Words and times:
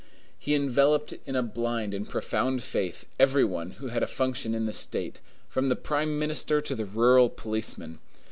He 0.39 0.55
enveloped 0.55 1.13
in 1.27 1.35
a 1.35 1.43
blind 1.43 1.93
and 1.93 2.09
profound 2.09 2.63
faith 2.63 3.05
every 3.19 3.45
one 3.45 3.73
who 3.77 3.89
had 3.89 4.01
a 4.01 4.07
function 4.07 4.55
in 4.55 4.65
the 4.65 4.73
state, 4.73 5.19
from 5.47 5.69
the 5.69 5.75
prime 5.75 6.17
minister 6.17 6.59
to 6.59 6.73
the 6.73 6.85
rural 6.85 7.29
policeman. 7.29 7.99